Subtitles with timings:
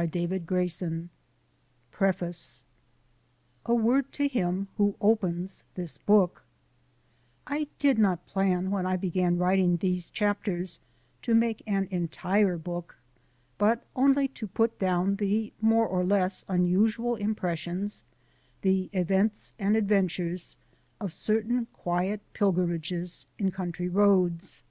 [0.00, 1.10] THE FRIENDLY
[2.00, 2.36] ROAD
[3.66, 6.42] A WORD TO HIM WHO OPENS THIS BOOK
[7.46, 10.80] I did not plan when I began writing these chapters
[11.20, 12.96] to make an entire book,
[13.58, 18.02] but only to put down the more or less unusual impressions,
[18.62, 20.56] the events and adventures,
[20.98, 24.64] of certain quiet pilgrimages in country roads.